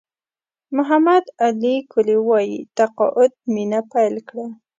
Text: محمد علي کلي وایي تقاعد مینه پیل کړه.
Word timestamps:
محمد 0.75 1.23
علي 1.45 1.75
کلي 1.91 2.17
وایي 2.27 2.59
تقاعد 2.77 3.31
مینه 3.53 3.79
پیل 3.91 4.15
کړه. 4.27 4.45